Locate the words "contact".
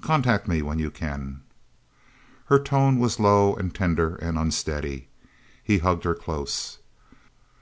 0.00-0.48